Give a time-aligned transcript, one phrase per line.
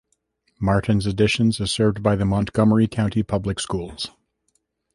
[0.59, 4.09] Martin's Additions is served by the Montgomery County Public Schools.